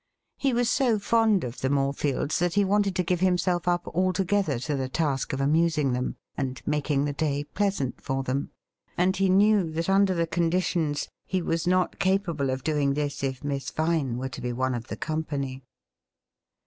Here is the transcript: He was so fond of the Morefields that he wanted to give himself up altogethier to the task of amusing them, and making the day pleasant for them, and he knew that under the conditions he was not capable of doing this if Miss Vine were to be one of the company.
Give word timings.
He 0.39 0.51
was 0.51 0.67
so 0.67 0.97
fond 0.97 1.43
of 1.43 1.61
the 1.61 1.69
Morefields 1.69 2.39
that 2.39 2.55
he 2.55 2.65
wanted 2.65 2.95
to 2.95 3.03
give 3.03 3.19
himself 3.19 3.67
up 3.67 3.83
altogethier 3.85 4.59
to 4.65 4.75
the 4.75 4.89
task 4.89 5.31
of 5.31 5.39
amusing 5.39 5.93
them, 5.93 6.15
and 6.35 6.59
making 6.65 7.05
the 7.05 7.13
day 7.13 7.43
pleasant 7.43 8.01
for 8.01 8.23
them, 8.23 8.49
and 8.97 9.15
he 9.17 9.29
knew 9.29 9.71
that 9.73 9.89
under 9.91 10.15
the 10.15 10.25
conditions 10.25 11.07
he 11.27 11.39
was 11.43 11.67
not 11.67 11.99
capable 11.99 12.49
of 12.49 12.63
doing 12.63 12.95
this 12.95 13.23
if 13.23 13.43
Miss 13.43 13.69
Vine 13.69 14.17
were 14.17 14.29
to 14.29 14.41
be 14.41 14.51
one 14.51 14.73
of 14.73 14.87
the 14.87 14.97
company. 14.97 15.61